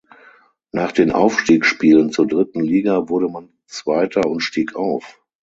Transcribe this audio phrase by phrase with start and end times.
[0.71, 5.21] Nach den Aufstiegsspielen zur dritten Liga wurde man zweiter und stieg auf.